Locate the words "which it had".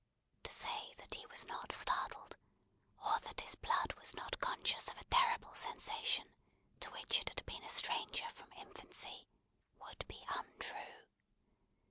6.89-7.45